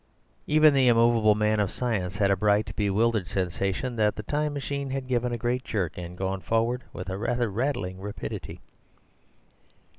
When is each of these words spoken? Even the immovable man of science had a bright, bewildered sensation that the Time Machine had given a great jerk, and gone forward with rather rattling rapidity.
Even 0.47 0.73
the 0.73 0.87
immovable 0.87 1.35
man 1.35 1.59
of 1.59 1.69
science 1.69 2.15
had 2.15 2.31
a 2.31 2.35
bright, 2.35 2.75
bewildered 2.75 3.27
sensation 3.27 3.95
that 3.97 4.15
the 4.15 4.23
Time 4.23 4.51
Machine 4.51 4.89
had 4.89 5.05
given 5.07 5.31
a 5.31 5.37
great 5.37 5.63
jerk, 5.63 5.95
and 5.95 6.17
gone 6.17 6.41
forward 6.41 6.83
with 6.91 7.07
rather 7.09 7.51
rattling 7.51 7.99
rapidity. 8.01 8.61